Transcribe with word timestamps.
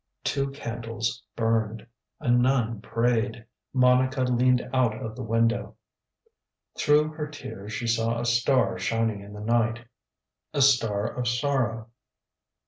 TWO 0.23 0.49
candles 0.49 1.21
burned. 1.35 1.85
A 2.19 2.31
nun 2.31 2.81
prayed. 2.81 3.45
Monica 3.71 4.23
leaned 4.23 4.67
out 4.73 4.95
of 4.95 5.15
the 5.15 5.21
window. 5.21 5.75
THROUGH 6.75 7.09
her 7.09 7.27
tears 7.27 7.73
she 7.73 7.85
saw 7.85 8.17
a 8.19 8.25
star 8.25 8.79
shining 8.79 9.21
in 9.21 9.31
the 9.33 9.41
night. 9.41 9.85
A 10.55 10.61
STAR 10.63 11.05
of 11.05 11.27
sorrow. 11.27 11.91